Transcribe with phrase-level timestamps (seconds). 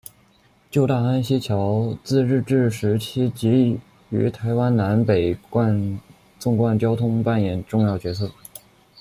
[0.71, 5.37] 旧大安溪桥自日治时期即于台湾南北
[6.39, 8.31] 纵贯交通扮演重要角色。